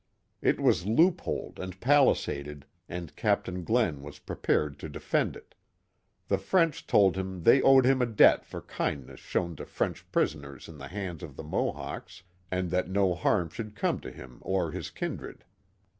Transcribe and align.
It 0.41 0.59
was 0.59 0.87
loopholed 0.87 1.59
and 1.59 1.79
palisaded, 1.79 2.65
and 2.89 3.15
Captain 3.15 3.63
Glen 3.63 4.01
was 4.01 4.17
prepared 4.17 4.79
to 4.79 4.89
defend 4.89 5.35
it. 5.35 5.53
The 6.27 6.39
French 6.39 6.87
told 6.87 7.15
him 7.15 7.43
they 7.43 7.61
owed 7.61 7.85
him 7.85 8.01
a 8.01 8.07
debt 8.07 8.43
for 8.43 8.63
kindness 8.63 9.19
shown 9.19 9.55
to 9.57 9.65
French 9.67 10.11
prisoners 10.11 10.67
in 10.67 10.79
the 10.79 10.87
hands 10.87 11.21
of 11.21 11.35
the 11.35 11.43
Mohawks, 11.43 12.23
and 12.49 12.71
that 12.71 12.89
no 12.89 13.13
harm 13.13 13.49
should 13.51 13.75
come 13.75 13.99
to 13.99 14.09
him 14.09 14.39
or 14.41 14.71
his 14.71 14.89
kindred. 14.89 15.43